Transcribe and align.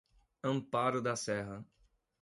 Amparo 0.41 0.99
da 0.99 1.15
Serra 1.15 1.63